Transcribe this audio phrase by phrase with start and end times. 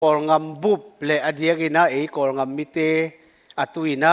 [0.00, 2.88] kol ngam bup le adiagina e eh, kol ngam mite
[3.52, 4.12] atuina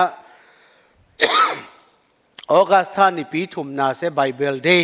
[2.60, 4.84] August tha ni pi thum na se Bible day.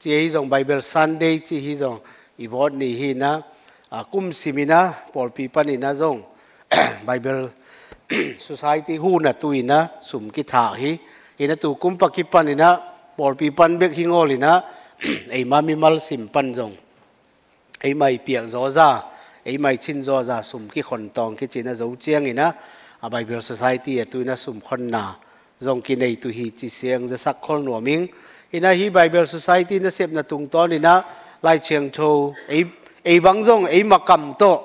[0.00, 1.98] Chi hi zong Bible Sunday, chi hi zong
[2.44, 3.30] i vot ni hi na
[4.12, 4.80] kum simina
[5.12, 6.24] por pi pani na zong
[7.08, 7.52] Bible
[8.48, 10.96] society hu na tuina sum ki tha hi.
[11.44, 12.70] Ina tu kum pa ki pani na
[13.16, 14.52] por pi pan bek hi ngolina
[15.36, 16.74] ei mami mal sim pan zong
[17.84, 19.11] ei mai piak zo za
[19.44, 22.52] ấy mai chin zo za sum ki khon tong ki china zo chiang ina
[23.00, 25.14] a bible society a tu na sum khon na
[25.60, 28.06] zong ki nei tu hi chi siang za sak khol no ming
[28.52, 31.04] ina hi bible society na sep na tung ton ina
[31.42, 32.64] lai chiang châu, ấy
[33.04, 34.60] ấy bang zong ấy ma kam to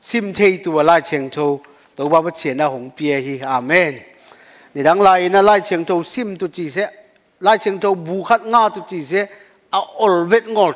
[0.00, 1.60] sim thei tu lai chiang châu,
[1.96, 3.94] to ba ba chen là hong pie hi amen.
[4.74, 6.86] Ni dang lai na lai chiang châu sim tu chi se
[7.40, 9.26] lai chiang châu bu khat nga tu chi se
[9.70, 10.72] a à, ol vet ngol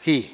[0.00, 0.24] hi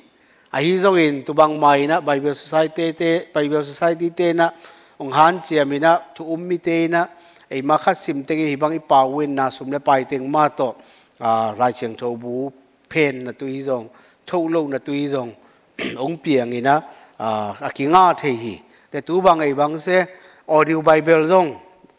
[0.52, 4.50] ahi zong in tu bang mai na bible society te, bible society te na
[4.98, 7.06] ong han chiamina tu ummi te na
[7.50, 10.26] ei ma kha sim te hi bang i pa win na sum le pai teng
[10.30, 10.68] ma to
[11.20, 12.50] a ah, rai cheng tho bu
[12.88, 13.86] pen na tu hi zong
[14.26, 15.30] tho lo na tu hi zong
[16.04, 16.74] ong piang ina
[17.18, 18.54] ah, a ki nga the hi.
[18.90, 20.06] Te tu bang ei bang se,
[20.48, 21.54] audio bible zong,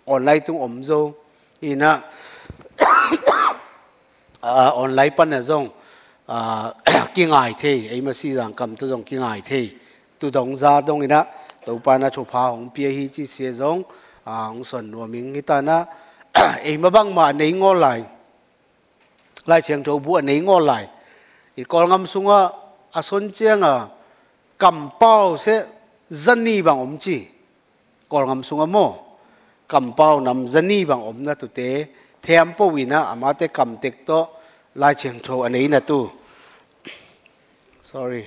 [0.05, 1.15] online tung om zo,
[1.63, 2.03] ina
[4.43, 5.71] ah, online pan na zong
[6.31, 6.73] à
[7.15, 9.67] kinh ngài thế ấy mà si rằng cầm tôi dùng kinh ngài thế
[10.19, 11.25] tu đồng ra đông ina
[11.65, 13.83] tu pa na chụp phá hồng bia hi chỉ xe giống
[14.23, 15.85] à hồng xuân và mình người ta na.
[16.63, 18.03] Ấy mà băng mà nấy ngó lại.
[19.45, 20.87] Lại chẳng trâu bùa nấy ngó lại.
[21.57, 22.49] Thì con ngâm sung à
[22.91, 23.87] à xuân chiang à
[24.57, 25.65] cầm bao sẽ
[26.09, 27.21] dân ni bằng ống chỉ.
[28.09, 28.93] Còn ngâm sung à mò
[29.67, 31.85] cầm bao nằm dân ni bằng ống na tu tế
[32.21, 34.27] thêm bao vì na mà cầm tịch to.
[34.75, 36.09] Lại chẳng châu anh ấy na tu
[37.93, 38.23] sorry.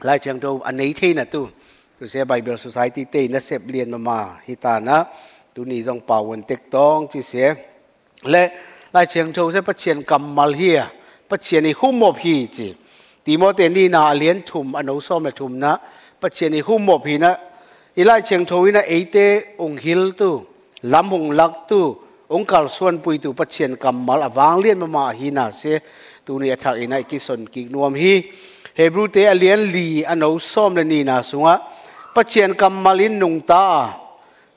[0.00, 1.48] lại chẳng đâu anh ấy thế là tu
[2.00, 5.04] tu sẽ Bible Society tê nó xếp liền mà mà hi ta na
[5.54, 7.54] tu ni dòng bảo vấn tết tông chỉ sẽ
[8.22, 8.56] lệ
[8.92, 10.76] lại chẳng đâu sẽ bắt chuyện cầm mal hi
[11.28, 12.74] bắt chuyện này hum một hi chỉ
[13.24, 15.78] tí mô tên đi na liền thum anh ấu xóm là thum na
[16.20, 17.36] bắt chuyện này hum một hi na
[17.94, 20.44] ý lại chẳng đâu na ấy tê ông hil tu
[20.82, 21.96] làm hùng lắc tu
[22.32, 25.50] ông kal xuân bùi tu bắt chiến cầm mal avang liên mà mà hi na
[25.50, 25.78] xe
[26.26, 28.22] tu ni athak ina ki son ki nuam hi
[28.76, 31.58] hebrew te alien li ano som lên ni na á.
[32.14, 33.02] Bắt chiến cầm mal à.
[33.02, 33.88] in nung ta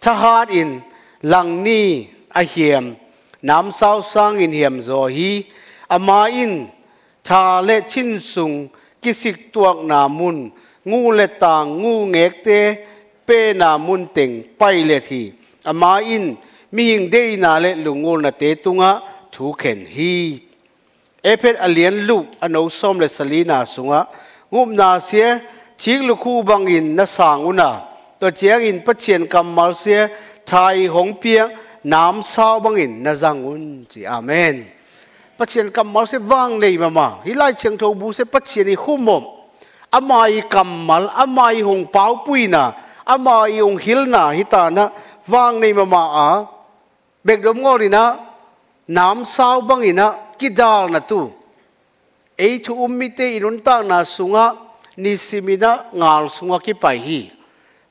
[0.02, 0.80] tha hat in
[1.22, 2.94] lang ni a hiam
[3.42, 5.44] nam sao sang in hiam zo hi
[5.88, 6.66] ama in
[7.24, 8.68] tha le chín sung
[9.02, 10.50] kisik tuak na mun
[10.86, 12.76] ngu le tang ngu ngek te
[13.26, 15.32] pe na mun teng pai le thi
[15.64, 16.36] ama in
[16.72, 20.40] mi hing dei na le lungol na te tunga thu khen hi.
[21.24, 24.08] Epet alian lu ano som le salina sunga.
[24.52, 25.40] Ngum na sia
[25.78, 27.82] chik lu khu bang in na sang una.
[28.20, 30.10] To chiang in pachien kamal sia
[30.46, 31.50] thai hong pia,
[31.84, 34.06] nam sao bang in na zang un chi.
[34.06, 34.66] Amen.
[35.38, 37.20] Pachien kamal se wang nei mama.
[37.26, 39.24] Hilai cheng tho bu se pachien i humom
[39.92, 42.74] amai kamal amai hong pau puina
[43.06, 44.92] amai hong hilna hitana
[45.28, 46.55] wang nei mama a
[47.26, 48.04] bek dom ngor na,
[48.88, 51.32] nam sao bang ina kidal na tu.
[52.38, 54.54] Ei thu ummi te inun ta na sunga
[54.98, 57.22] ni simina ngal sunga ki pai hi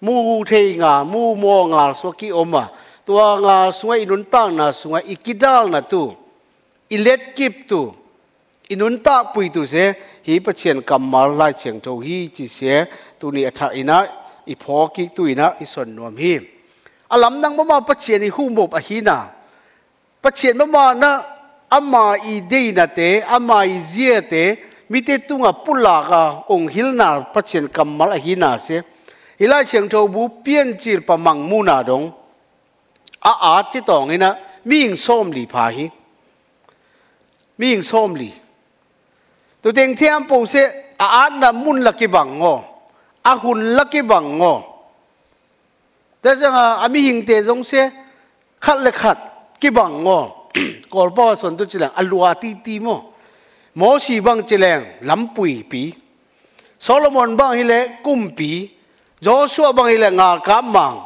[0.00, 2.68] mu thei nga mu mo ngal so ki oma
[3.06, 6.14] tua ngal sunga inun ta na sunga ikidal na tu.
[6.90, 7.92] Ilet kip tu.
[8.70, 9.94] Inun ta pui tu se
[10.26, 12.84] hi pa chen kamal lai cheng to hi chi se
[13.18, 13.98] tu ni atha ina
[14.46, 16.53] i pho ki tu ina i son nom hi
[17.14, 19.18] alam nang mama chen ni humop a hina
[20.24, 21.10] pathian mama na,
[21.70, 24.56] ama i de na te, ama i zia te,
[24.88, 28.80] mi te tunga pula ga ong hilna pathian kamal a hina se.
[29.38, 32.06] Ila cheng tho bu, pian chir pa mang mu na dong.
[33.20, 34.30] A a chi tong ina,
[34.64, 35.86] mi ing som li pha hi.
[37.58, 38.32] Mi ing som li.
[39.62, 40.62] Tu teng thiam po se,
[40.96, 42.56] a a na mun la ki bang ngo.
[43.24, 44.54] A hun la ki bang ngo
[46.24, 47.90] thế rằng à mi hình tế giống xe
[48.60, 49.18] khát lệ khát
[49.60, 50.44] cái bằng ngô
[50.90, 53.00] còn bao xuân tôi chỉ là alua ti ti mo.
[53.74, 55.92] Mô si bằng chỉ là lắm bùi bì
[56.80, 58.68] Solomon bằng hi lệ cung bì
[59.20, 61.00] Joshua bằng hi lệ ngà cám mang.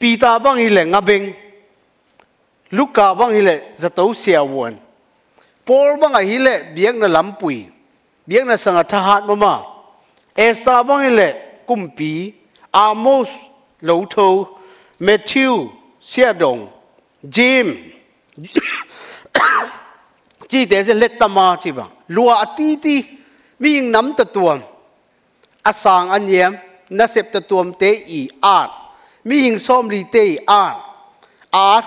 [0.00, 1.32] Peter bằng hi lệ ngà beng.
[2.70, 4.74] Luca bằng hi lệ giật tấu xèo buồn
[5.66, 7.64] Paul bằng hi lệ biếc na lắm bùi
[8.26, 9.58] biếc na sang tha hạt mama
[10.34, 12.32] Esther bằng hi lệ cung bì
[12.70, 13.28] Amos
[13.80, 14.46] lâu thu
[15.00, 15.66] Matthew
[16.00, 16.68] xe đồng
[17.22, 17.74] Jim.
[20.48, 23.04] Chỉ để sẽ lết tâm chỉ bằng lúa tí tí,
[23.58, 24.58] mi ing nam ta tuam
[25.62, 26.52] asang à anyem
[26.90, 28.70] na sep ta tuam te i at
[29.24, 30.76] mi ing som li te i at
[31.50, 31.80] a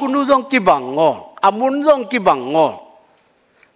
[0.49, 2.73] kì bằng ngô à muốn amun kì bằng ngô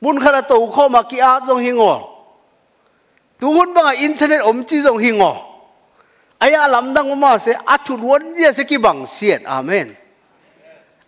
[0.02, 2.00] muốn khá là to kho mà ki at zong hi ngô
[3.40, 5.36] tu hun Bằng à internet om chi zong hi ngô
[6.40, 9.42] aya lam dang ma se, atu luan như se ki bang siet.
[9.46, 9.96] Amen.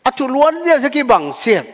[0.03, 1.65] Atu luan như se ki bang siet.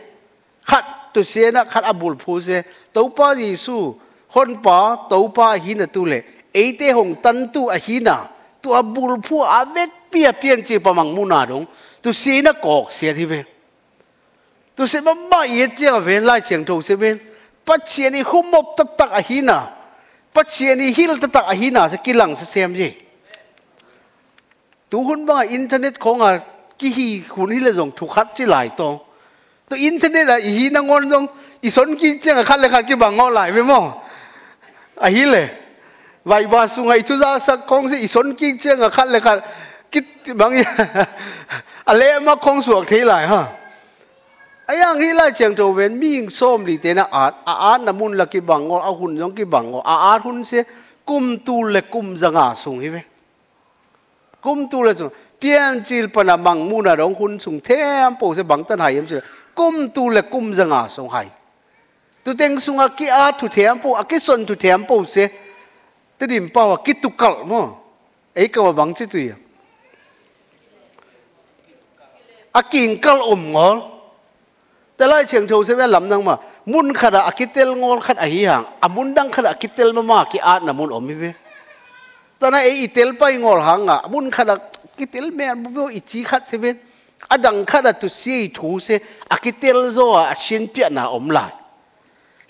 [0.64, 0.84] Khat
[1.14, 2.62] tu se na, khat abul phu se
[2.92, 3.94] to pa yesu,
[4.28, 6.22] hon pa to pa hi na tu le.
[6.52, 8.26] E thế hong tan tu a hi na.
[8.62, 11.66] Tu abul phu a vek pia pian chi pa mang mu na dong
[12.02, 13.44] tu se na kok se thi ve.
[14.76, 17.18] Tu se ma ma ye che ve, lai cheng to se ve.
[17.64, 19.70] Pa che ni hum mop tak tak a hi na.
[20.32, 23.03] Pa che ni hil tak tak a hi na se kilang se sem gì
[24.94, 26.38] tu hun ba internet ko nga
[26.78, 28.88] ki hi hun hi le jong thu khat chi lai to.
[29.68, 31.26] To internet là hi na ngon jong
[31.66, 33.80] i son ki chang khat le khat ki ba ngo lai ve mo.
[35.06, 35.42] A hi le.
[36.24, 39.20] Vai ba su ngai chu za sa kong se i son ki chang khat le
[39.20, 39.42] khat.
[39.90, 40.00] Ki
[40.34, 40.54] bang
[41.90, 43.42] a le ma kong suak thế lai, ha.
[44.66, 47.92] Ayang hi lai chang to ven ming som li te na a a at na
[47.92, 50.62] mun la ki bang ngo a hun jong ki bang ngo a a hun se
[51.04, 53.02] kum tu le kum zanga sung hi ve
[54.44, 58.34] kum tu le sung pian chil pana mang mu na dong hun sung them po
[58.36, 59.22] se bang tan hai em chil
[59.54, 61.28] kum tu le kum zanga sung hai
[62.24, 65.04] tu teng sung a ki a tu them po a ki son tu them po
[65.04, 65.24] se
[66.18, 67.62] te dim pa wa ki tu kal mo
[68.34, 69.36] ei ka wa bang chi tu ya
[72.52, 73.78] a king kal om ngol
[74.96, 76.36] te lai cheng tho se ve lam nang ma
[76.66, 80.38] mun khara akitel ngol khat a hi hang amun dang khara akitel ma ma ki
[80.38, 81.32] a na mun om mi ve
[82.40, 84.02] tana e itel pai ngol hanga.
[84.08, 84.58] Mun khada
[84.96, 86.78] kitel me bu vo ichi khat se ven
[87.30, 88.98] adang khada tu si thu se
[89.30, 91.52] akitel zo a shin pia na om lai.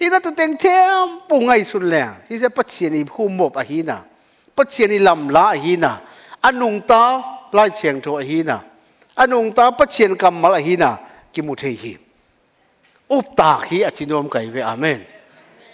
[0.00, 3.48] Hi na tu teng them pu ngai sun le hi se patchi ni hu mo
[3.48, 4.00] pa hi na.
[4.56, 6.00] Patchi ni lam la hi na.
[6.42, 7.22] Anung ta,
[7.52, 8.60] lai cheng tho hi na.
[9.16, 10.98] Anung ta patchen kam mal hi na.
[11.32, 11.96] Ki mu the hi.
[13.10, 15.00] Up ta hi a chinom kai ve, amen.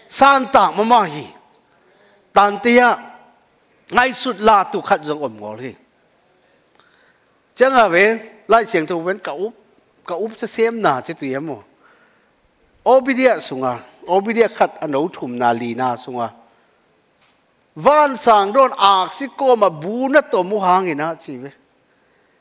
[0.08, 1.26] San ta mama hi.
[2.32, 3.09] Tan tia
[3.90, 5.72] ngay sụt là tu khát giống ổm ngồi đi
[7.54, 9.54] chẳng hà về lại chuyện tu vẫn cậu úp
[10.04, 14.92] cậu úp sẽ xem nà chứ tụi em mồ địa sung à obidia khát anh
[14.92, 16.28] ấu thùm nà lì nà sung à.
[17.74, 21.50] Văn sang đôn ạc sĩ cô mà bú nát tổ mu hàng nà chị về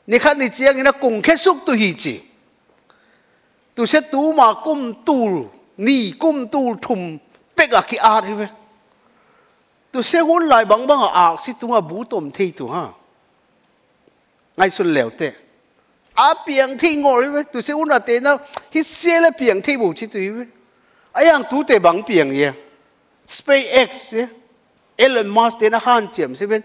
[0.06, 2.20] ni khát ni chiang nà cùng khét xúc tu hì chỉ.
[3.74, 7.18] Tu sẽ tu mà cung tu ni cung tu thùm
[7.56, 8.48] bếc à kia à thế về
[9.92, 12.86] tu sẽ hôn lại bằng bằng à si tu nga bú tôm thi tu ha.
[14.56, 15.32] Ngay xuân leo te
[16.14, 18.36] à biển thi ngồi với tu sẽ hôn a te nó
[18.70, 20.20] hi xe là biển thi bù chi tu
[21.12, 22.52] ai ăn tu te bằng biển ye
[23.26, 24.20] SpaceX gì,
[24.96, 26.62] Elon Musk te nó han chiếm se bên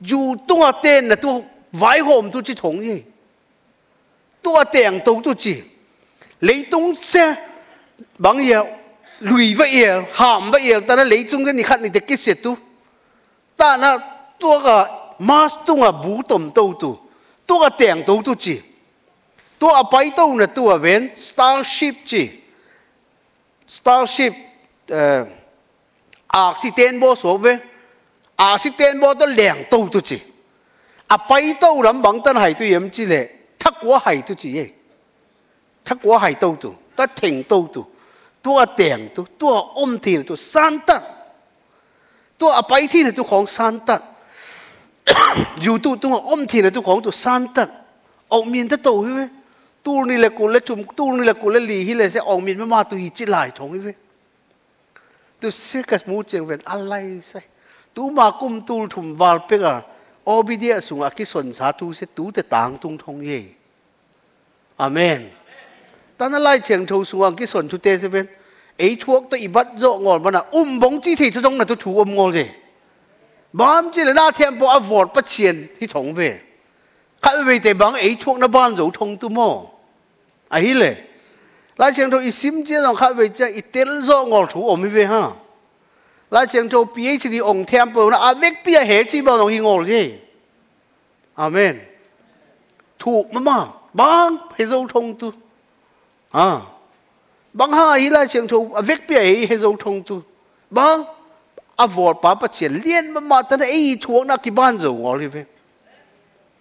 [0.00, 3.02] dù tu a ten là tu vai hôm tu chi thong gì,
[4.42, 5.62] tu a teng tu tu chi
[6.40, 7.34] lấy tung xe
[8.18, 8.52] bằng gì,
[9.20, 12.34] lùi vậy hàm vậy ta đã lấy chung cái này khát này để cái gì
[12.34, 12.56] tu
[13.56, 13.98] ta na
[14.38, 14.78] tua ga
[15.18, 16.90] mas tu nga bu tom to tu
[17.46, 18.56] tua ga teng to tu chi
[19.58, 22.22] tua a pai to na tua ven starship chi
[23.66, 24.34] starship
[24.90, 25.24] uh,
[26.28, 27.58] accident bo so ve
[28.36, 30.18] accident bo to leng to tu chi
[31.08, 33.20] a pai to ram bang tan hai tu yem chi le
[33.58, 34.66] thak wa hai tu chi ye
[35.84, 37.82] thak wa hai to tu ta theng to tu
[38.42, 41.02] tua teng tu tua om thi tu san tat
[42.39, 44.01] ตัวอภัยที่ในตัวของสันตัด
[45.63, 47.69] อยู่ตัวตัวอมที่ในตัวของตัวสันตัด
[48.31, 49.23] ออกมีนตะโตใช่ไหม
[49.85, 53.89] ตู้นี่แหละกูเละจุ่มตู้นี่แหละกูเละลีที่เลยเสียออกมีนไม่มาตัวหิจิลายทองใช่ไหม
[55.39, 56.93] ตัวเสียกับมูเจงเป็นอะไร
[57.29, 57.41] ใช่
[57.95, 59.75] ตัวมากุมตูถุมวาลเปกะ
[60.27, 63.39] อบิเดียสุงอากิสนสาธุเสียตัวแต่ต่างตุงทงเย่
[64.81, 65.21] อาเมน
[66.17, 68.25] ตอนนั้นไล่เชียงทูสุงอากิสนทุเตเสเป็น
[68.78, 71.64] ấy thuốc tôi bắt dỗ ngồi, mà là um bóng chi thì tôi trong là
[71.64, 72.46] tôi thú um ngồi gì.
[73.52, 76.40] Bám chỉ là na thêm bộ vọt bắt tiền thì thống về.
[77.22, 79.62] Khai về để bằng ấy thuốc nó ban dấu thông tu mò
[80.48, 80.94] ấy à, lệ
[81.76, 84.90] lại chẳng thôi sim chia rằng khai về chẳng ít tiền dỗ ngồi thú ôm
[84.90, 85.30] về, ha.
[86.30, 89.62] Lại chẳng thôi PhD ông thêm bộ nó à vết bia hết chỉ bao nhiêu
[89.62, 90.12] ngồi gì.
[91.34, 91.78] Amen.
[92.98, 95.30] Thủ mà mà bám phải dấu thông tu
[96.30, 96.56] à
[97.56, 100.22] bang ha, hi lai cheng tho avek pe hi, he zo thong tu.
[100.70, 101.04] Bang
[101.78, 105.20] avor pa pa chen lien ma ma ta ei thuang na ki ban zo ngol
[105.20, 105.44] hi ve.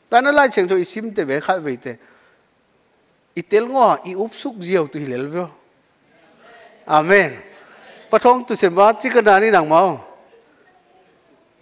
[0.09, 1.95] Ta na la cheng tho isim te ve kha ve te.
[3.35, 5.45] Itel ngo, i up suk jiao tu hi lel ve.
[6.87, 7.35] Amen.
[8.09, 9.99] Pa thong tu se ma chi ka na ni nang mau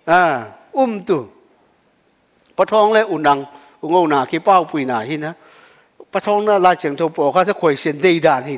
[0.05, 1.27] à um tu.
[2.57, 3.45] Bắt thong le unang
[3.81, 5.33] ngô na khi bao bùi na hi na.
[6.11, 8.57] Bắt thong na lai chừng thâu bộ khá sẽ khỏe xin đây đàn hi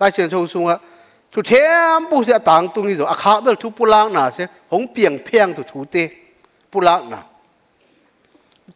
[0.00, 0.76] lai chen thâu sunga
[1.32, 4.46] thu thêm bu se tang tung ni zo a kha bel thu pulang na se
[4.70, 6.08] hong piang phiang tu thu te
[6.72, 7.22] pulang na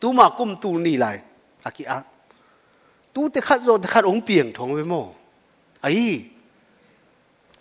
[0.01, 1.19] tu mà cung tu ni lại
[1.63, 1.85] à kia
[3.13, 5.13] tu te khát rồi te khát ống biển thong với mồ
[5.87, 6.25] ấy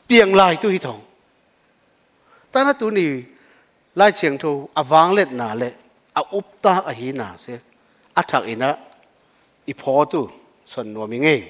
[0.07, 0.99] biển lại tu hi thong
[2.51, 3.03] ta na tu ni
[3.95, 5.69] lai chiang thu à vang let na le
[6.13, 7.53] à up ta à hi na se
[8.13, 8.77] à thak ina
[9.65, 10.27] i pho tu
[10.65, 11.41] son no mi nge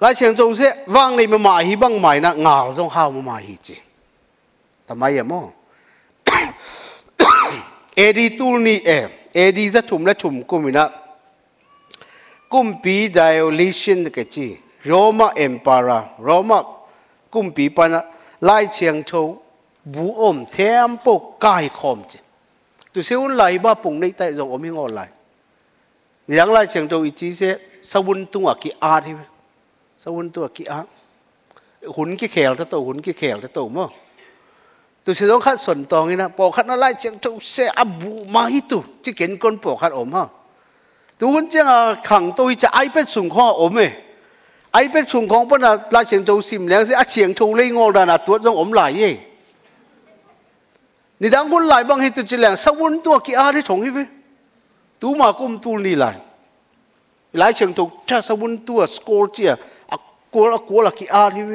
[0.00, 3.10] lai chiang thu se vang nei ma ma hi bang mai na ngào zong hao
[3.10, 3.74] ma ma hi chi
[4.86, 5.52] ta mai ya mo
[7.96, 10.90] edi tul ni e edi za thum la thum kumina
[12.48, 16.62] kumpi Diocletian cái chi roma empire roma
[17.30, 18.02] kumpi pana
[18.40, 19.42] lai chiang Châu
[19.84, 22.18] bu om thêm bộ cai khom chứ
[22.92, 25.06] tu se un lại ba pung nei tai zo lại, ngol lai
[26.28, 29.12] yang lai chiang chí sẽ sau sawun tung ki a thi
[30.04, 30.82] tung tu ki a.
[31.96, 33.82] Hun cái khèo ta tổ, hun cái khèo ta tổ mà,
[35.04, 37.66] tu sẽ dong khát sồn tòng như na bỏ khát nó lại chẳng Châu sẽ
[37.66, 38.84] abu mà hít tu.
[39.02, 40.24] Chỉ kiến con bỏ khát ôm ha
[41.18, 41.64] ตัวคนเจ้า
[42.08, 43.80] ขังตัวจะไอเป็ดสูงข้ออมเอ
[44.72, 49.10] ไอเป็ดสูงของปนลาเฉียงตัวสิมแล้วสิอาเฉียงทูเลยงอดานาตัวจงอมไหลเย่
[51.20, 53.98] นี่ดังคนไหลบางเหตุจิแหลงสกวุนตัวกี่อาที่ถงให้ไป
[55.00, 56.04] ตัวมากุมตัวนี่ไหล
[57.36, 59.50] ไหลเฉียงตัวชาสกวุนตัวสกอร์เจีย
[59.92, 60.02] อัก
[60.34, 61.52] กัวละกัวละกี่อาที่ไป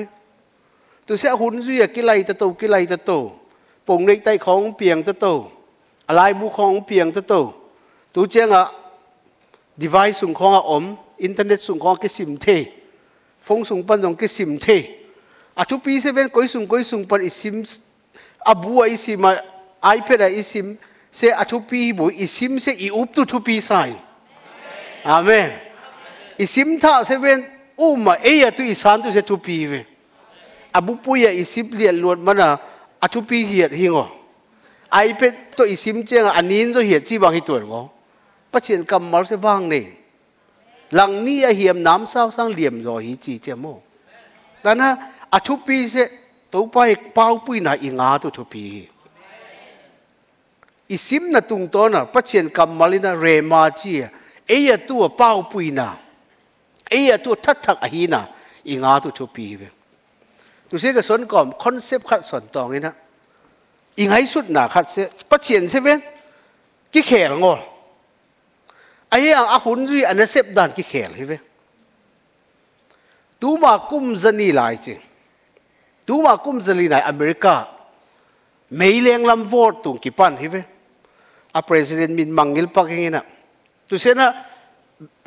[1.08, 3.12] ตัวเสียหุ่นเสียกี่ไหลตะโตกี่ไหลตะโต
[3.88, 5.26] ปงในใต้ของเปียงตะโต
[6.08, 7.34] อะไรบุของเปียงตะโต
[8.14, 8.62] ตัวเจ้า
[9.80, 12.66] device sung khong a om internet sung khong cái sim thế
[13.44, 14.84] phong sung pan dòng cái sim thế
[15.56, 17.64] à tu pi seven koi sung koi sung pan sim
[18.40, 19.22] abu ai sim
[19.80, 20.76] a ipad ai sim
[21.12, 23.94] se à tu pi bu sim se i up tu tu pi sai
[25.04, 25.52] amen
[26.38, 27.44] isim tha se ven
[27.78, 29.86] uma eya tu isan tu se tu pi ve
[30.74, 32.58] abu puya isip liat luat mana
[33.02, 34.08] atu pi hiat hingo
[34.92, 37.99] ai pe to isim cheng anin zo hiat chi bang hi tuol ngo
[38.52, 39.86] ปัจเชียนกำมอลเสว่างนี่
[40.96, 43.66] หลังนี้อเหียมน้ำเศร้าสร้างเหลี่ยมรอหิจีเจโม
[44.62, 44.90] แต่นะ
[45.34, 45.96] อาชุปีเส
[46.54, 46.76] ตัวไป
[47.14, 48.66] เป้าปุยนาอิงาตุทุปี
[50.92, 53.92] อิสิมนาตุงตัวน่ะปัจเชียนกำมอลินาเรมาจี
[54.48, 55.88] เอียตัวเป้าปุยนา
[56.90, 58.22] เอียตัวทัดทักอหีนา
[58.70, 59.62] อิงาตุทุปีเว
[60.70, 62.96] ตุเสกสนก่อนคอนเซปต์ขัดสอนตองนี่นะ
[64.00, 64.98] อิงไหสุดหนาขัดเส
[65.30, 66.00] ปัจเชียนเสเวน
[66.94, 67.54] กี่แข่งงอ
[69.10, 71.38] ai ang ahun zui an sep dan ki khel hi ve
[73.40, 74.96] tu ma kum zani lai chi
[76.10, 77.66] tu ma dân đi lại america
[78.70, 80.62] mei leng làm vot tu ki pan hi vậy,
[81.52, 83.22] a à, president min mangil pakingina
[83.88, 84.34] tu na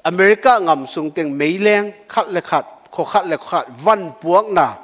[0.03, 4.47] america ngầm sung tiền mei leng khát le khát kho khát le khát van buộc
[4.47, 4.75] na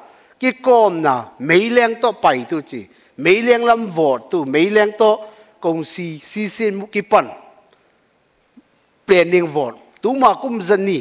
[0.40, 2.82] ki kom na mei leng to pai tu chứ,
[3.16, 5.16] mei leng làm vot tu mei leng to
[5.60, 7.28] công si si xin mu ki pan
[9.08, 11.00] planning vot tu ma kum zani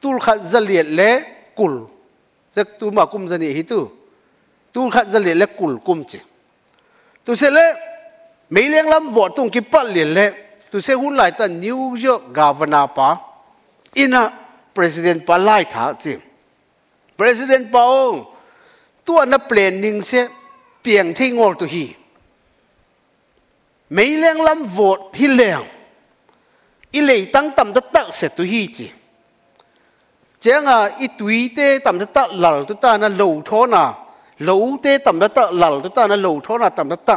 [0.00, 1.10] tul khat zaliet le
[1.58, 1.74] kul
[2.56, 3.80] zek tu ma kum zani hi tu.
[4.74, 6.18] Tul khat zaliet le kul kum chi
[7.24, 7.66] tu se le
[8.50, 10.26] mấy liang lam vote tung ki pat liền le
[10.70, 13.08] tu se hun lại ta new york governor pa
[14.02, 14.22] ina
[14.74, 16.14] president pa lai tha chi
[17.18, 18.18] president pa ong
[19.04, 20.20] tua na planning se
[20.82, 21.86] piang thei ngol tu hi
[23.90, 25.64] mấy liang lam vote hi leng
[26.94, 28.78] อีลัย类当当的得是都稀子。
[30.40, 33.94] 这样啊，一堆的当的得老的得那老托那，
[34.38, 37.10] 老的当的得老的得那老托那当的得，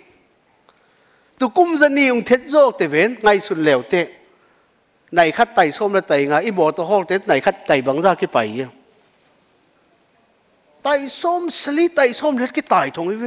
[1.40, 4.08] tu cung dân đi dùng thiết dốc để về ngay xuân lèo tệ
[5.18, 8.38] ในคัดไต่ส้มและไต่งาอีหมอตัวห้องเต็ในคัดไต่บังซากี่ไป
[10.84, 13.26] ไต่ส้มสลีไต่ส้มเล็ดกี่ไต่ทงอีเว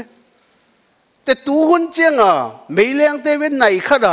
[1.23, 2.33] แต่ตูหุ่นเจียงอะ
[2.73, 4.07] ไม่เลี้ยงเตเวนไหนขะด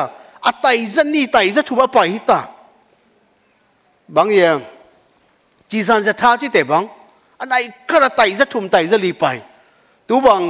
[0.46, 1.98] อะไตจะนี่ไตจะถูกไป
[2.30, 2.40] ตา
[4.16, 4.56] บางอย่าง
[5.70, 6.84] จีซันจะท้าจีเตบัง
[7.38, 7.54] อันไหน
[7.90, 9.24] ขะดไตจะถุมไตจะลีไป
[10.08, 10.42] ตูบัง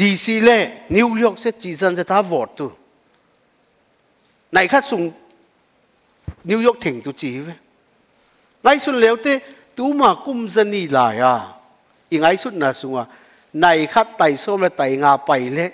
[0.00, 0.58] ดีซีเล่
[0.96, 2.66] นิวยอร์กเซจีซันจะท้าวอดตู
[4.52, 5.02] ไหนขะส่ง
[6.50, 7.54] นิวยอร์กถึงตูจีเว้
[8.62, 9.26] ไงสุดแล้วเต
[9.76, 11.34] ตูมากุมจะนี่ลายอะ
[12.10, 13.06] อีไงสุดนะสุงอะ
[13.62, 15.72] ในขัดไตส้มและไตงาไปเล็ก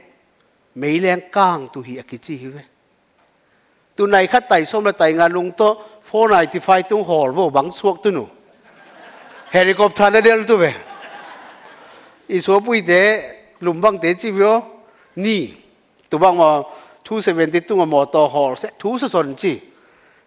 [0.78, 2.56] ไม่แรงก้างตุฮีอกิจิเว
[3.96, 5.62] ตุในขัดไตส้มและไตงาลุงโต
[6.06, 8.24] โฟนไอติไฟตุงหอลวบังสวกตุนู
[9.52, 10.64] เฮลิคอปเตอร์เดียวตัวเว
[12.30, 12.92] อีสวปุยเด
[13.64, 14.52] ลุมบังเตจิวิโอ
[15.24, 15.42] นี่
[16.10, 16.50] ตัวบังว่า
[17.06, 19.52] ทูเซเวนติตุงมอตอหอลเซทูสสนจิ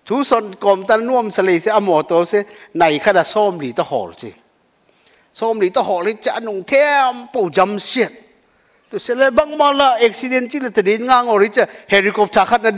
[0.07, 2.33] ทูสนกรมตันน่วมสลีเซอมอโตเซ
[2.79, 4.29] ในขัดส้มหลีตะหอลจิ
[5.39, 8.11] som li to ho li cha nung them po jam sian
[8.89, 12.61] tu se le bang ma la accident chi le tadin ngang rồi cha helicopter khat
[12.63, 12.71] na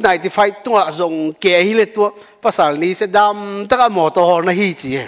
[0.00, 2.10] này thì phải 95 tua dùng ke hi le tu
[2.42, 4.98] pasal ni sẽ đâm, ta ka mo to ho na hi chi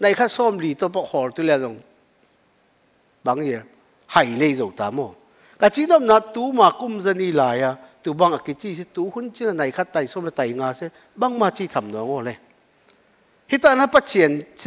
[0.00, 1.76] này khác xóm lì tôi bọc hồn tôi là dùng
[3.24, 3.62] bằng gì à?
[4.06, 5.14] hay lấy dầu tám mồ
[5.58, 8.74] cái chỉ đó là tú mà cung dân đi lại à tú bằng cái chi
[8.74, 11.66] sẽ tú hun chứ này khác tài xóm là tài nga sẽ bằng mà chi
[11.66, 12.36] thầm đó ngồi này
[13.50, 14.64] ฮิตานะปะเจียนเจ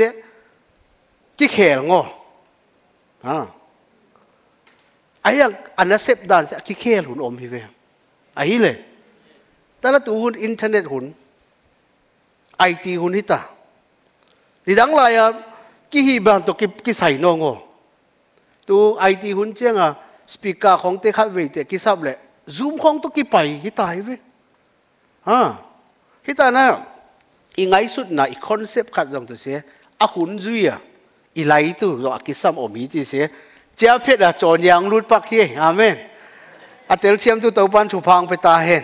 [1.39, 2.05] กิเขลงอะ
[5.21, 7.55] ไอ้ยังอันนั้นเซฟดานเสกิเขลหุ่นอมฮิเว
[8.35, 8.75] ไอ้เลย
[9.79, 11.05] แต่ละตัวหุ่นอินเทอร์เน็ตหุ่น
[12.57, 13.39] ไอทีหุ่นฮิตา
[14.65, 15.27] ดิดังไรอะ
[15.91, 17.53] กิฮีบังตัวกิกิใส่นองอ่
[18.67, 19.89] ตัวไอทีหุ่นเจีงอะ
[20.31, 22.17] สปีกเกอร์ของเตคับเวทเตกิซับเลย
[22.55, 24.09] ซูมของตัวกิไปฮิตาฮิเว
[25.29, 25.39] อ่า
[26.27, 26.63] ฮิตานะ
[27.57, 29.61] i ngai sut na i concept khat jong tu se
[29.99, 30.77] a hun zui a
[31.35, 33.27] i lai tu zo ki sam o mi ti se
[33.75, 35.97] chia phet a chon yang lut pak hi amen.
[36.87, 38.83] A tel chiam tu to pan chu phang pe ta hen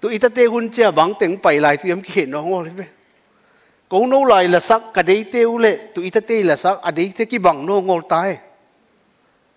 [0.00, 2.84] tu ita te hun chia bang teng pai lai tu em ki no ngol ve
[3.88, 6.78] ko no lai la sak ka dei te u le tu ita te la sak
[6.82, 8.38] a dei te ki bang no ngol tai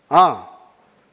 [0.09, 0.35] à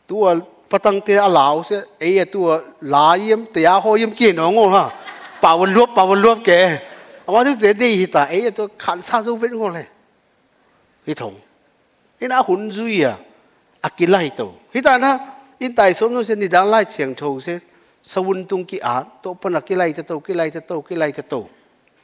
[0.06, 0.24] tu
[0.70, 2.48] bắt tăng tiền à lão sẽ ấy tu
[2.80, 4.90] lá yếm tiền hoa em kia nó ngon ha
[5.42, 6.78] bảo vấn luộc bảo vấn luộc kệ
[7.26, 9.84] mà thứ tiền đi ta ấy tu khăn xa dấu vết ngon này.
[11.06, 11.34] Cái thùng.
[12.20, 13.16] Cái nào hùn duy à?
[13.80, 15.18] À cái lại tổ cái ta na
[15.58, 17.58] in tài số nó sẽ đi đang lại chiang châu sẽ
[18.02, 20.98] sau vun tung cái á tổ phân là cái lại tổ cái lại tổ cái
[20.98, 21.46] lại tổ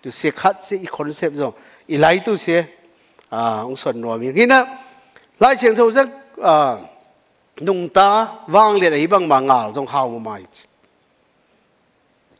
[0.03, 1.51] tu sẽ khát sẽ concept rồi.
[1.87, 2.64] Ý lại tu sẽ
[3.29, 4.33] à ông xuân nói mình.
[4.37, 4.66] Cái na
[5.40, 6.09] lại chiang châu rất
[6.42, 6.77] à
[7.61, 8.27] nung ta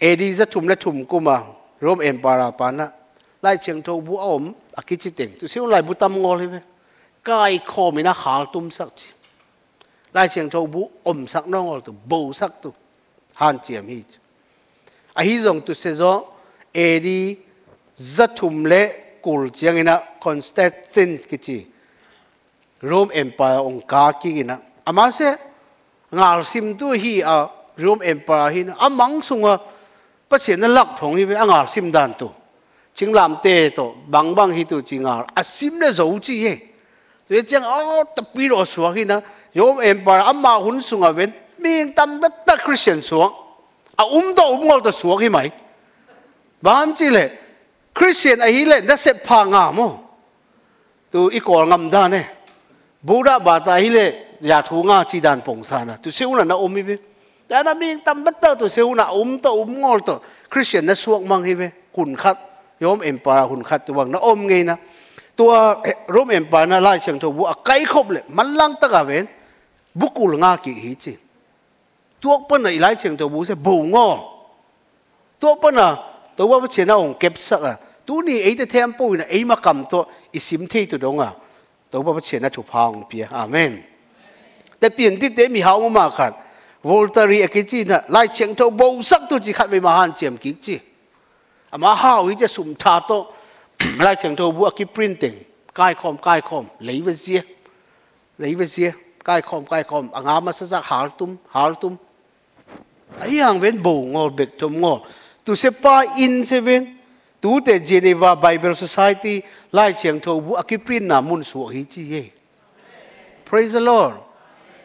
[0.05, 1.43] wang le hi bang mangal jong haw ma mai edi za thum la thum kuma
[1.81, 2.93] rom empara pana
[3.43, 6.61] lai cheng tho bu om akichi teng tu siu lai bu tam ngol hi
[7.25, 9.07] kai kho mi na khal tum sak chi
[10.15, 12.73] lai cheng tho bu om sak no ngol tu bo sak tu
[13.35, 14.03] han chiam hi
[15.15, 16.23] a hi jong tu se zo
[16.73, 17.37] edi
[17.97, 21.67] za thum le kul chiang ina constantine kichi
[22.83, 25.37] rom empire ong ka ki ina ama se
[26.13, 28.93] ngal sim tu hi a rom empire hi amang sunga pa chen na lak thong
[28.93, 29.13] hi a ngal sim dan tu ching lam te to bang bang hi tu chingal
[29.13, 29.13] a sim le zo chi he thế chăng ô tập bi đồ xuống khi na
[29.13, 29.43] rom empire amma hun sunga ven miếng tâm đất đất christian xuống à.
[29.43, 29.43] um do um ngol to xuống hi mai bám chi le christian ai le na
[29.43, 29.43] se pa nga mo tu i ko ngam da ne buddha ba ta hi le
[29.43, 29.43] ya thu nga chi dan pong sa na tu seu na na omi be da
[29.43, 29.59] na ming tam bat ta tu seu na om to om ngol
[30.31, 32.31] bất chỉ nó lọc thùng như với anh ở sim đàn tu
[32.95, 36.45] chính làm tê tổ bằng bằng hi tu chỉ ngờ à sim nó dấu chi
[36.45, 36.57] hết
[37.29, 39.21] thế chẳng ô tập bi đồ xuống khi nó
[39.55, 43.33] yom em bà anh mà huấn xuống ở bên miền tâm đất ta Christian xuống
[43.97, 45.51] à um đâu um ngồi ta xuống khi mày
[46.61, 47.31] bám chi lệ
[48.01, 49.93] Christian ấy lệ nó sẽ phá ngả mô
[51.11, 52.25] tu ít còn ngầm đàn này
[53.03, 56.35] Buddha bà ta ấy lệ giả thú ngã chi đàn phồng sàn à tu siêu
[56.35, 56.97] là nó ôm đi
[57.47, 60.17] แต่นามิงตั้มบัตเตอร์ตัวเซลน่ะอุ้มตัวอุ้มงอลตัว
[60.53, 61.63] คริสเตียนนะสวกมังเห้เว
[61.97, 62.37] คุณคัด
[62.83, 64.77] ยอมเอ็มปาราคุณคัดตัววังนะอมไงนะ
[65.39, 65.51] ตัว
[66.15, 69.25] รูมเอ็มปาน่ะไล่เชียงทวักไก่ครบเลยมันลังตะกาเวน
[70.01, 71.13] บุกุลงากิฮิจิ
[72.23, 74.09] ตัวปนไล่เชียงทวัวเสบูงอ
[75.43, 75.89] ตัวปนอะ
[76.37, 77.75] ตัวว่าเชนะองเก็บสักอะ
[78.07, 80.01] ตัวนี้ไอ้แต่เทมปุยนะไอ้มากำตัว
[80.35, 81.31] อิสิมทีตัวดงอะ
[81.91, 83.73] ตัวว่าเชนะาถูกพังเปียอาเมน
[84.79, 86.33] แต่เปลี่ยนที่เตมีหาวมาขัน
[86.85, 89.97] voltari e cái kichi na lai cheng tho bo sak tôi chỉ khat về ma
[89.97, 90.79] han chem ki chi.
[91.71, 93.27] Ama hao hi che sum tha to
[93.99, 95.35] lai cheng tho bu a ki printing.
[95.75, 97.41] Kai khom kai khom lấy ve gì,
[98.39, 98.91] lấy ve gì,
[99.25, 101.97] kai khom kai khom à ngắm mà sẽ sa har tum har tum
[103.21, 104.99] ai hàng ven bo ngol bek thom ngol
[105.45, 106.97] tôi sẽ pa in sẽ ven
[107.41, 109.41] tôi tại geneva bible society
[109.73, 112.23] lai cheng tho bu a print na mun su hi chi ye.
[113.51, 114.24] Praise the lord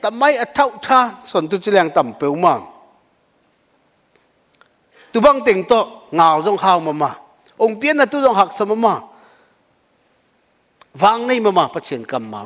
[0.01, 2.57] tầm mấy ở thâu tha sổn tu chỉ làng tầm biểu mà.
[5.11, 7.15] Tu băng tỉnh to ngào trong hào mà
[7.57, 8.95] ông biết là tu trong học sớm mà
[10.93, 12.39] vang này mà phát triển cầm mà.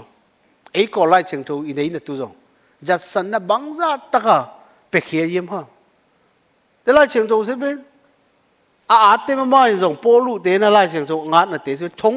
[0.74, 2.32] Ấy có lại chẳng thâu ý đấy là tu trong
[2.82, 4.46] giặt sân là băng ra tất cả
[4.92, 5.58] bề khía yếm ha
[6.86, 7.78] thế lại chẳng thâu sẽ biết
[8.88, 11.58] à à thế mà mà dòng polu thế là lại chẳng thâu ngát là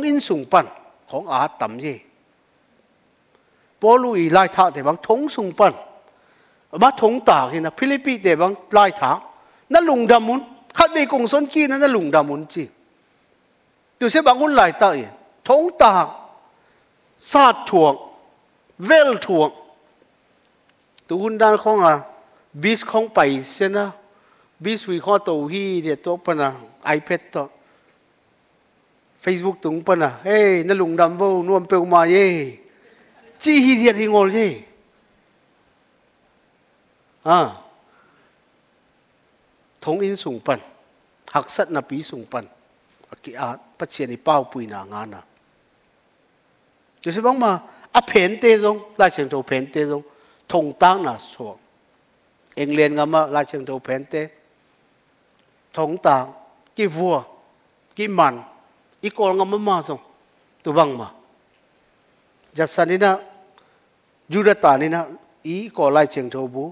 [0.03, 0.67] in sùng pan
[1.11, 2.01] không à tầm gì
[3.81, 5.73] polu i lai thả để bằng thong sung pan
[6.73, 9.19] ba thong tả ki na Philippines để bằng lai thả,
[9.69, 10.41] na lùng da mun
[10.75, 12.67] khát bị kong xuân ki na na lung da mun chi?
[13.99, 15.05] Tu se bang un lai ta ye
[15.45, 16.07] thong ta
[17.21, 17.97] sa thuang
[18.79, 19.53] vel thuang
[21.07, 22.01] tu hun dan khong à,
[22.53, 23.91] bis khong phải xe na
[24.61, 26.53] bis wi kho to hi để to pa na
[26.85, 27.49] ipad to
[29.25, 29.97] facebook tung pa à?
[29.97, 32.57] na hey na lùng dam vô nuông pe ma ye
[33.39, 34.63] chi hi thiệt thì ngồi gì?
[37.23, 37.51] À.
[39.81, 40.61] Thống in sùng phần
[41.31, 42.47] học sách là bí sùng phần.
[43.23, 45.23] Kỹ à bắt pathian đi bao bụi nào nga à
[47.01, 47.59] chứ sẽ bóng mà
[47.93, 50.03] à phèn tê rong lại chẳng đầu phèn tê rong
[50.49, 51.57] thông tăng là xuống
[52.57, 54.29] anh liền ngắm mà lại chẳng đầu phèn tê.
[55.73, 56.33] Thông tăng
[56.77, 57.23] cái vua
[57.97, 58.43] cái man
[59.03, 59.99] cái con ngắm mà rong
[60.63, 61.07] tụ băng mà
[62.57, 63.11] jasanina
[64.31, 65.01] judatanina
[65.45, 66.65] i ko lai cheng tho bu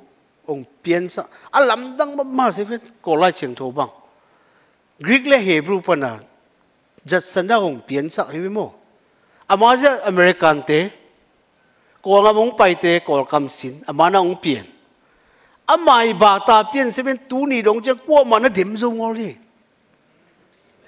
[0.48, 3.92] ong pian sa alam dang ma ma se phet ko lai cheng tho bang.
[5.00, 6.20] Greek le hebrew pana
[7.06, 8.72] jasana ong pian sa hi mo
[9.48, 10.90] ama ja american te
[12.02, 14.66] ko nga mong pai te ko kam sin Amana à, na ong pian
[15.66, 18.76] amai à, ba ta pian se ven tu ni dong che ko ma na dim
[18.76, 19.36] zo ngol ni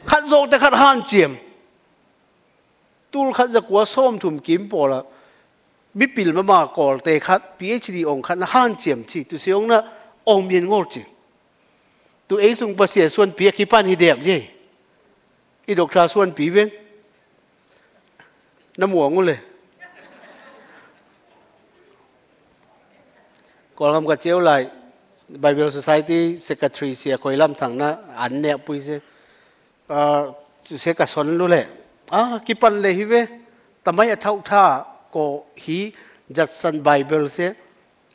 [0.06, 1.02] khat zo te khat han
[3.10, 5.02] chiam tul khat za kwa som thum kim po la
[5.94, 9.38] bi pil ma ma kol te khat phd ong khat na han chiam chi tu
[9.38, 9.82] siong na
[10.24, 11.02] ong mien ngol chi
[12.28, 14.50] tu ei sung pa sia suan pi ki pan hi dek ye
[15.66, 16.68] i dok tra suan pi ven
[18.78, 19.36] na muang ngule
[23.74, 24.70] kol ngam ka cheu lai
[25.28, 29.00] Bible Society, Secretary sia khoi lam thang na an ne pui se.
[29.90, 30.30] Ah,
[30.70, 31.66] A se ka son lu le
[32.10, 33.26] à cái phần lệ hi về
[33.84, 35.92] tamai ấy thâu tha có hi
[36.30, 37.52] jat san bible sẽ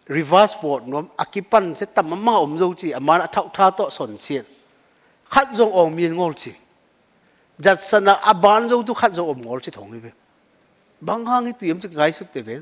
[0.07, 1.07] reverse word nom.
[1.17, 2.93] Akipan se tam ma om zo chi.
[2.99, 4.43] Mà thâu tha to son sian
[5.29, 6.51] khát zong ông miên ngô chi.
[7.59, 10.09] Jat là à aban dâu tu khát zo ông ngô chi thong hi ve
[11.01, 12.59] bang hang hi tiệm chi gái suốt te về,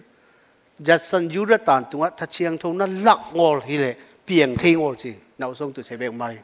[0.79, 3.95] jat san yu ra tan á tha chiang thong là lặng ngô hi lệ,
[4.27, 5.13] pieng thi ngô chi.
[5.37, 6.37] Nào xong tụi sẽ về mai.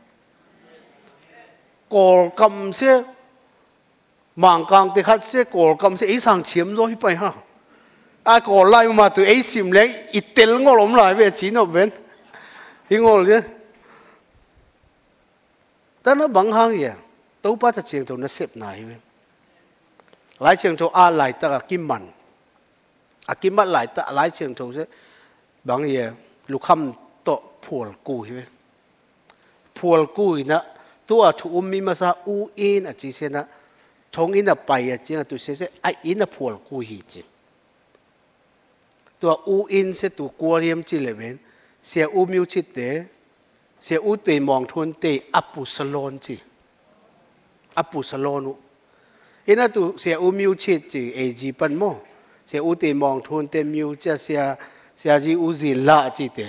[1.89, 3.03] Cổ cầm se
[4.35, 7.31] mang kang te khat se kol kam se ei sang chiam zo hi pai ha
[8.23, 11.51] a kol lai ma tu ei sim le i tel ngol om lai ve chi
[11.51, 11.89] no ben
[12.89, 13.39] hi ngol ye
[16.03, 16.91] ta na bằng hang ye
[17.41, 18.95] tàu pa ta chiang to na sep nai ve
[20.39, 22.03] lai chiang to a lai ta kim man
[23.27, 24.83] a kim man lai ta lai chiang to se
[25.63, 26.05] bằng ye
[26.47, 26.91] lu kham
[27.23, 28.45] to phul ku hi ve
[29.75, 30.59] phul ku na
[31.07, 33.43] tu a thu um mi ma sa, u in a chi se na
[34.15, 36.99] thong in a pai a chinga tu se se ai in a phol ku hi
[37.11, 37.21] chi
[39.19, 41.35] tua u in se tu kwariam chi leven
[41.89, 42.89] se u miu chi te
[43.87, 46.37] se u te mong thun te apu salon chi
[47.81, 48.53] apu salonu
[49.51, 51.91] ina tu se u miu chi chi e ji pan mo
[52.49, 54.35] se u te mong thun te miu cha se
[54.95, 56.47] se ji u zi la chi te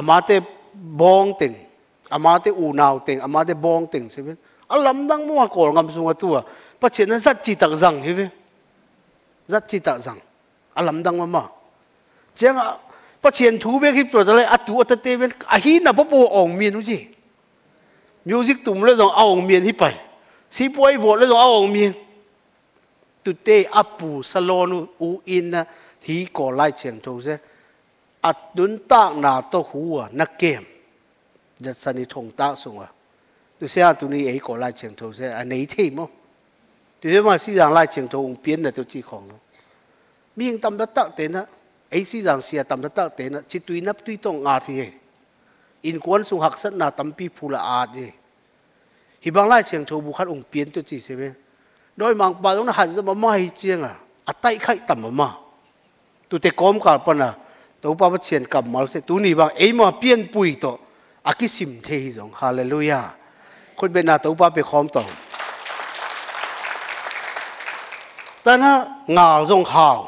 [0.00, 0.36] amate
[1.00, 1.56] bong ting
[2.16, 4.20] amate u nau ting amate bong ting se
[4.68, 6.44] ben alam dang mo ko ngam sunga tua
[6.80, 8.28] pa chen na zat chi tak zang hi ve
[9.48, 10.18] zat chi tak zang
[10.74, 11.48] alam dang ma ma
[12.36, 12.56] chang
[13.22, 16.04] pa chen thu be ki pro dale tu at te ben a hi na po
[16.04, 17.08] po ong mien ji
[18.24, 19.94] music tum le dong ong mien hi pai
[20.50, 21.92] si poi vo le dong ong mien
[23.24, 25.64] tu te apu salonu u in na
[26.06, 27.38] hi ko lai chen thu se
[28.22, 30.64] at dun ta na to huwa na kem
[31.60, 32.88] jat sani thong ta sunga
[33.60, 36.10] tôi sẽ tụi này ấy có lại trường thầu sẽ à, anh ấy thế không
[37.02, 39.34] tôi sẽ mà sĩ rằng lại trường thầu ông biến là tôi chỉ khoảng nó
[40.36, 41.44] miếng tâm đất tắc tên á
[41.90, 44.58] ấy sĩ rằng xia tâm đất tắc tên á chỉ tùy nắp tùy tông ngà
[44.58, 44.82] thì
[45.82, 48.06] in quan sung học sẵn là tâm pi phù là à thì
[49.20, 51.32] hi bằng lại cheng tho bu khát ông biến tôi chỉ xem
[51.96, 54.78] be mang pa dong na hat mà ma hi chiang à, à a tai khai
[54.86, 55.28] tam mà,
[56.28, 57.34] tôi te kom cả pa na
[57.80, 60.76] tôi bảo ba chuyện kam mal se tôi ni bằng ấy mà biến bùi to
[61.22, 63.23] à cái sim thế hi hallelujah.
[63.78, 65.04] คนเป็นนาตุปาไปคอมต่อ
[68.42, 68.72] แต่น่ะ
[69.16, 69.98] งาลจงข่าว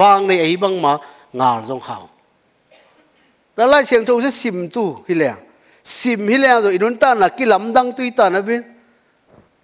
[0.00, 0.92] วางในไอ้บังมา
[1.40, 2.04] งาลจงข่าว
[3.54, 5.28] แต่ไล่เชียงทงจะสิมตู้ฮิเลี
[5.98, 8.62] สิมฮิเลียโดยอินุนตานะกิลำดังตุยตานะเบน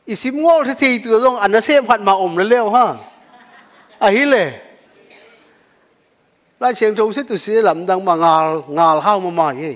[0.09, 2.85] อีสิมงอลที่ตัวจงอันนั้นเสียมขันมาอมแล้วเร็วฮะ
[4.05, 4.45] อะฮิเล่
[6.63, 8.45] ลาเชียงทงจสิตุสีลำดังมางาล
[8.79, 9.73] งาลข้าวมามาเย่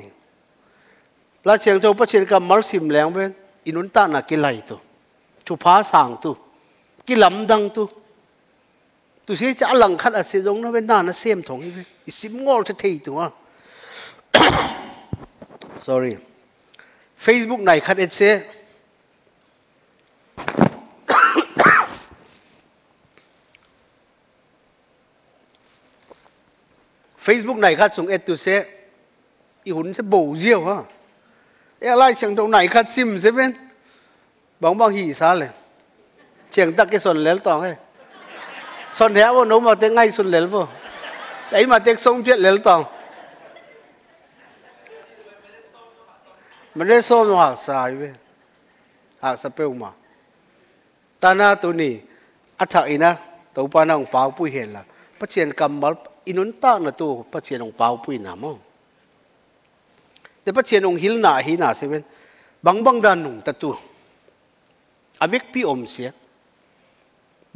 [1.46, 3.30] ลาเชียงทจประเชิญกับมารสิมแหลงเป็น
[3.64, 4.78] inun ta na ki lai tu.
[5.44, 6.36] Chu phá sang tu.
[7.06, 7.88] Ki lam dang tu.
[9.26, 11.84] Tu si cha lang khat a se jong na ve, na na sem thong hi
[12.06, 13.30] sim ngol cha thei tu, ha.
[15.78, 16.16] Sorry.
[17.18, 18.42] Facebook này khát et se.
[27.18, 28.64] Facebook này khát xuống et tu se.
[29.64, 30.82] I hun sẽ bổ diêu ha
[31.80, 33.52] e lai chẳng trong này khát sim dễ bên.
[34.60, 35.48] Bóng bao hỉ xa lệ
[36.50, 37.74] chẳng tắc cái xuân lén tỏ ấy
[38.92, 40.66] xuân héo vô, nấu mà ngay xuân lén vô.
[41.52, 42.84] Đấy mà tiếng sông chuyện lén tỏ.
[46.74, 48.14] Mà đấy xô nó xài về
[49.22, 49.88] hạc xa bêu mà.
[51.20, 51.96] Ta na tu ni
[52.56, 52.70] ắt
[53.54, 54.04] tàu pa nang
[54.36, 54.82] pui hiền là,
[55.20, 55.88] phát triển cầm mà
[56.78, 58.58] là tu, phát triển ông pao pui nằm không
[60.45, 62.03] ปาปุยเห็นละพระเชียนกำมัลอินุนตานะตัวพระเชียนองเปาปุยนามอแต่พระเชียนองหิลนาหินาเซเว่น
[62.65, 63.75] บางบางดานนุ่งตะตัว
[65.21, 66.09] อเวกพี่อมเสีย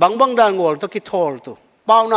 [0.01, 2.13] บางบางดานงอลตะกิทอลตัวเปาน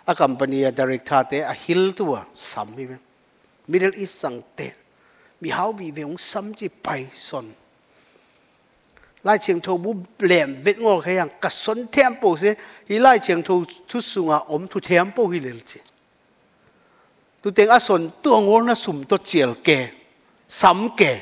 [0.05, 2.87] a company a director te, a hil tu a, sam mi
[3.67, 4.71] middle east sang te
[5.41, 7.45] mi hau bi ve ong sam chi pai son
[9.23, 12.53] lai chiang tho bu lem vet ngol khayang ka son tempo se
[12.89, 15.79] hi lai chiang tho thu sunga om thu tempo hi lel chi
[17.41, 19.87] tu teng a son tu ngol na sum to chiel ke
[20.47, 21.21] sam ke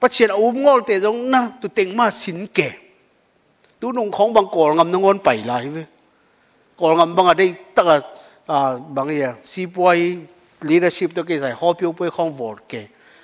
[0.00, 2.70] bắt chuyện ốm ngol tệ giống na tu tiếng mà xin kể
[3.80, 3.92] tu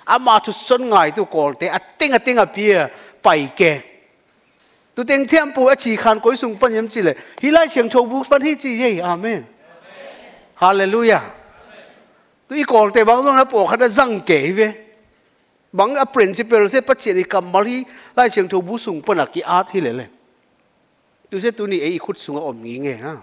[0.07, 2.87] nung à mà tu xuân ngày tu cổ tệ à tiếng à tiếng à bia
[4.95, 7.89] tu tiếng thiên bù à chỉ khăn cuối sung bận yếm chỉ lệ hi chiang
[7.89, 9.43] châu bù phân hi chỉ gì amen.
[10.55, 11.21] Hallelujah.
[12.47, 14.73] Tu ý cổ tệ bằng nó bộ khát đã răng kể
[15.71, 17.83] bang a principle se pacheri kamal hi,
[18.15, 20.05] lai cheng tho bu sung pana ki art le le.
[21.29, 23.15] Tu se tu ni e khut sung om ngi nge, ha.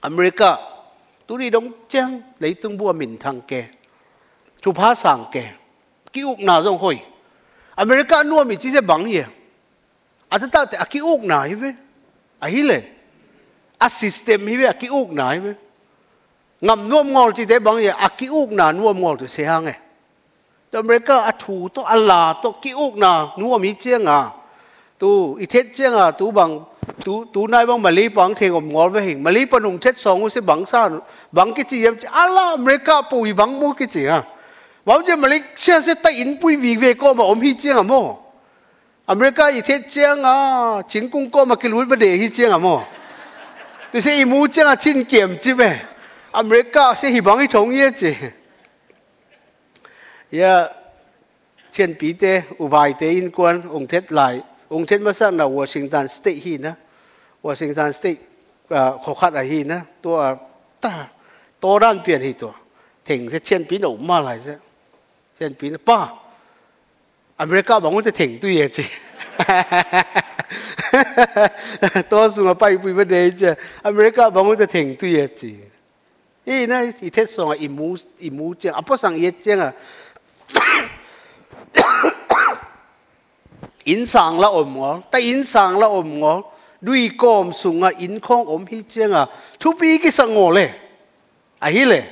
[0.00, 0.56] America,
[1.26, 3.64] tu ni dong chang lấy tung bu min thang ke.
[18.39, 19.75] uk na nuam ngol tu se hang e
[20.77, 24.19] อเมริกาอัถูตอัลลาตกิอุกนานัวมีเจียงอ่ะ
[25.01, 26.49] ตูอีเทศเจียงอ่ะตูบัง
[27.05, 30.91] ตูตูนายบังมาลีบังเทงอมงอลเวหิงมาลีปนุงเช็ดสองอุสบังซาน
[31.37, 34.19] บังกิจิยมอัลลาอเมริกาปุยบังมูกิจิอ่ะ
[34.84, 37.24] 王姐们，你现在带银杯为为过嘛？
[37.24, 38.20] 我们去讲啊么？
[39.06, 41.56] 阿美加一天讲啊，成功过嘛？
[41.56, 42.84] 给卢不得去讲啊么？
[43.90, 45.80] 就是一母讲啊，真减级呗。
[46.32, 48.14] 阿美加是希望去同意子，
[50.28, 50.70] 也
[51.72, 56.76] 前比的有外地因官翁铁来，翁铁马上到华盛顿 state 去呢，
[57.40, 58.18] 华盛顿 state
[58.68, 60.36] 啊，khó khăn là hi nữa, tôi
[60.80, 61.08] ta,
[61.60, 62.50] tôi đang biến hi tôi,
[63.04, 64.56] thỉnh sẽ chen biến ổn mà lại sẽ.
[65.44, 66.00] ยันปีนป้า
[67.40, 68.84] อเมริกาบอกว่าจะถึงตุยจี
[72.10, 73.50] ตัวสูงไปปุยประเดี๋ยวจะ
[73.86, 75.52] อเมริกาบอกว่าจะถึงตุยจี
[76.48, 77.88] อีนั่นอีเทศส่งอีมู
[78.24, 79.70] อีมูเจงอะพอสังเยเจงอะ
[83.88, 86.34] อินสังละอมงอแต่อินสังละอมงอ
[86.86, 89.24] ด้วยกอมสูงอะอินคงอมฮีเจงอะ
[89.60, 90.68] ทุบีกิสังโงเลย
[91.64, 92.02] อะฮิเลย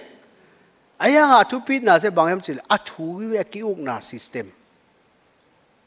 [1.02, 4.00] ai à thu pi na se bang em chỉ à thu cái cái uk na
[4.00, 4.46] system.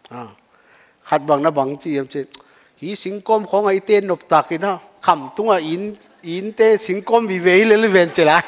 [0.09, 0.25] À
[1.03, 2.23] khát bằng na bằng chi em chỉ
[2.77, 6.51] hi sinh com không ai tên nộp tạc cái na khẩm tung à in in
[6.51, 8.41] tê sinh com vi ve lên le ven chela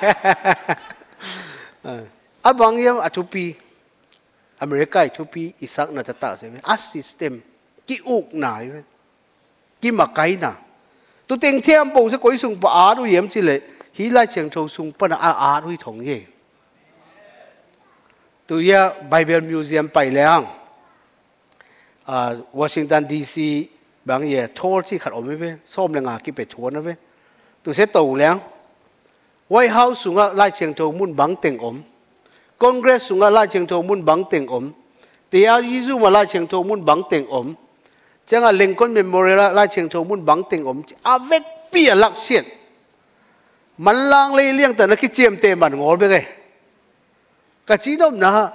[2.41, 3.53] à bằng em à thu pi
[4.57, 7.39] America thu pi isak na ta ta se a system
[7.87, 8.61] ki uk na
[9.81, 10.53] ki ma kai na.
[11.27, 13.59] Tu teng thiam po se koi sung pa a du yem chi le
[13.93, 16.25] hi lai cheng chou sung pa na a a ru thong ye
[18.47, 20.47] tu ya Bible Museum pai leang
[22.07, 23.67] uh, ah, Washington DC
[24.05, 26.95] bang ye thol chi khat om ve som le nga ki pe thon na ve.
[27.63, 28.39] Tu se to leang.
[29.49, 31.83] White House sunga lai cheng tho mun bang teng om.
[32.59, 34.73] Congress sunga lai cheng tho mun bang teng om.
[35.31, 37.55] Tia yizu ma lai cheng tho mun bang teng om.
[38.27, 40.83] Changa Lincoln Memorial lai cheng tho mun bang teng om.
[41.03, 42.45] A vek pia lak siat
[43.77, 46.36] man lang le liang ta na ki chem te man ngol be ge
[47.67, 48.51] ka chi dom na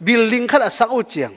[0.00, 1.34] building khat a sak u chiang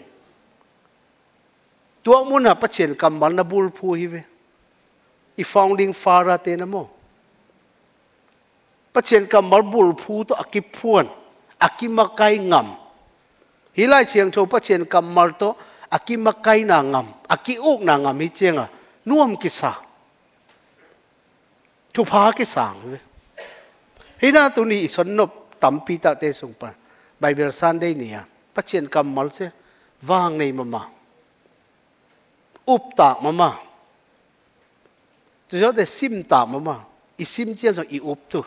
[2.04, 4.22] tua mun ha pachien kam mal na bul phu hi ve
[5.38, 6.84] i founding father te na mo
[8.94, 12.68] pachien kam mal bul phu to à akip phuan à akimakai ngam
[13.78, 18.20] hilai chiang tho pachien kam mal to à akimakai na ngam aki uk na ngam
[18.20, 18.66] hi chenga
[19.06, 19.72] nuam ki sa
[21.94, 22.98] thu phá cái sang ve
[24.22, 26.70] hi na tu ni son nop tam pi ta te sung pa.
[27.22, 29.48] Bible sunday ni à pachien kam mal se
[30.08, 30.82] wang nei mama
[32.74, 33.50] up ta mama
[35.48, 36.76] tu jo de sim ta mama
[37.22, 38.42] i sim chen so i up tu.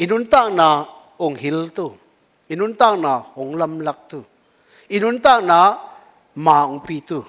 [0.00, 0.88] Inun ta na
[1.20, 1.92] ong hil tu.
[2.48, 4.24] Inun ta na ong lam lak tu.
[4.96, 5.58] Inun ta na
[6.40, 7.20] ma ong pi tu.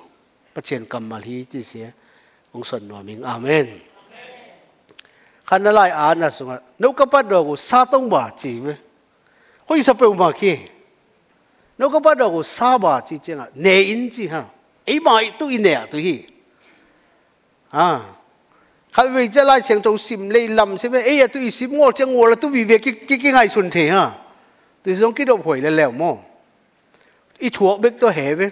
[0.53, 1.91] Pachien kam mal hi chi se
[2.55, 3.90] ong son no ming amen
[5.51, 8.75] khăn lại án là xuống nếu các bắt đầu sa tông bà chỉ với
[9.69, 10.57] hoi sắp pe mà khi
[11.77, 14.43] nếu các bắt đầu sa bà chỉ chứ à nề in chỉ ha
[14.85, 16.23] ấy mà tu in nè tu hi
[17.69, 17.99] à
[18.91, 21.91] khai vì cho lại chẳng trong sim lấy lầm xem ấy à, tu sim ngồi
[21.95, 24.11] chẳng ngồi là tu vì việc cái cái cái ngày xuân thế ha
[24.83, 26.15] tu giống cái độ hồi là lèo mò
[27.37, 28.49] ít thuộc biết tôi hề với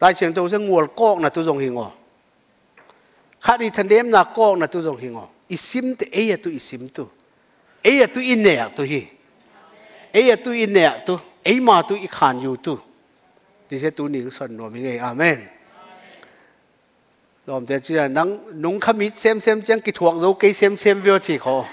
[0.00, 1.90] lại chẳng trâu sẽ ngồi cọc là tu dùng hình ngồi
[3.40, 6.36] khát đi thân đêm na con là tu dùng hình ngọ isim te e ấy
[6.36, 7.08] tu isim tu.
[7.82, 9.02] E ấy tu in nè tu hi.
[10.12, 11.18] E ấy tu in nè tu.
[11.44, 12.78] Ấy mà tu ít khàn yêu tu.
[13.70, 15.38] Thì sẽ tu niệm xuân nó mình amen.
[17.46, 20.52] Làm thế chỉ là nắng nung khăm ít xem xem chẳng cái thuộc dấu cây
[20.52, 21.64] xem xem vô chỉ khó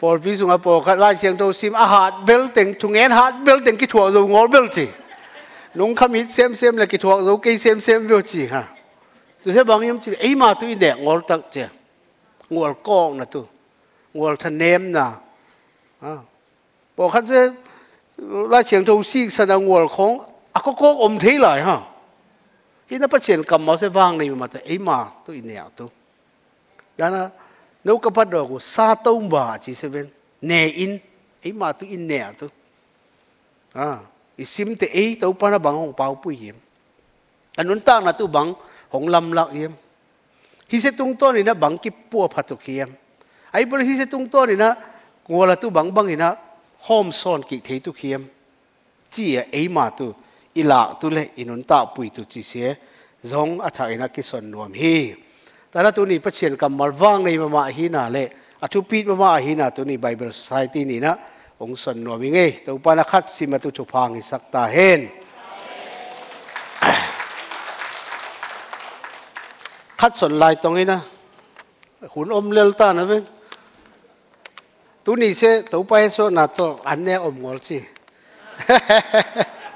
[0.00, 2.92] Paul ví dụ là Paul khát lại xem đâu sim à hạt bel tiếng thùng
[2.92, 4.86] én hạt bel tiếng cái thuộc dấu ngó bel chỉ
[5.74, 8.73] nung khăm ít xem xem là cái thuộc dấu cây xem xem vô chỉ ha
[9.44, 11.68] tu se bang yam chi ei ma tu i ine ngol tak che
[12.50, 13.46] ngol kong na tu
[14.14, 15.12] ngol than nem na
[16.00, 16.16] à
[16.96, 17.50] bo khat se
[18.50, 20.18] la chiang thâu si sa na ngol khong
[20.52, 21.80] a ko ko om thei lại ha
[22.90, 25.40] hi na pa chen kam ma se wang nei ma ta ei ma tu i
[25.40, 25.88] ne tu
[26.98, 27.30] da na
[27.84, 30.08] nếu các bắt đầu của sa tông bà chỉ sẽ bên
[30.42, 30.98] nè in.
[31.44, 32.48] Ấy mà tu in nè tu
[33.72, 33.98] à
[34.36, 36.54] isim te ấy tàu pa na bang hong pau pu yim
[37.56, 38.52] anun ta na tu bang
[38.94, 39.72] hong lam lak yem
[40.70, 42.90] hi se tung to ni na bang ki pu phatu khiam
[43.54, 44.68] ai bol hi se tung to ni na
[45.28, 46.28] ngola tu bang bang ina
[46.86, 48.22] hom son ki thei tu khiam
[49.12, 50.06] chi a ei ma tu
[50.60, 52.66] ila tu le inun ta pui tu chi se
[53.30, 54.94] zong a tha ina ki son nuam hi
[55.72, 58.24] tara tu ni pachien kam mal wang nei ma hi na le
[58.64, 61.12] a thu pi ma hi na tu ni bible society ni na
[61.62, 65.02] ong son nuam nge to pa na khat sima tu chu phang i sakta hen
[69.98, 71.00] khát sọn lại tông ấy na
[72.08, 73.24] hun ôm lel ta na ven
[75.04, 77.80] tu ni se tu pa so na to an ne om ngol chi